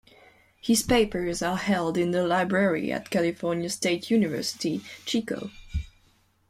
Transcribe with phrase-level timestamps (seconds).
[0.59, 5.51] His papers are held in the library at California State University, Chico.